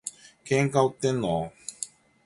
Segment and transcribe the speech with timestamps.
[0.03, 0.05] 喧嘩
[0.89, 1.53] 売ってんの？